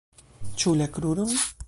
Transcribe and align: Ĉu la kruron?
Ĉu 0.63 0.73
la 0.79 0.89
kruron? 0.97 1.39